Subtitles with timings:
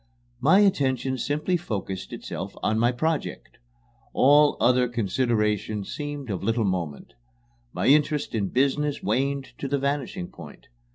[0.39, 3.59] My attention simply focussed itself on my project.
[4.13, 7.13] All other considerations seemed of little moment.
[7.71, 10.69] My interest in business waned to the vanishing point.